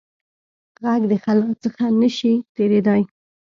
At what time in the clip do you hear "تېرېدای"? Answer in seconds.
2.55-3.01